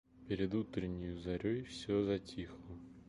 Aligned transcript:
Перед 0.27 0.55
утреннею 0.55 1.19
зарей 1.19 1.61
всё 1.65 2.03
затихло. 2.03 2.79